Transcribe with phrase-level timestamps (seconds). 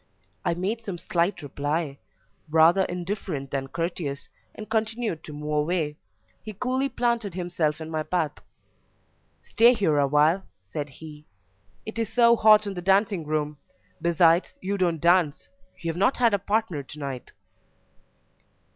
[0.43, 1.99] I made some slight reply,
[2.49, 5.95] rather indifferent than courteous, and continued to move away.
[6.41, 8.39] He coolly planted himself in my path.
[9.43, 11.27] "Stay here awhile," said he:
[11.85, 13.59] "it is so hot in the dancing room;
[14.01, 17.33] besides, you don't dance; you have not had a partner to night."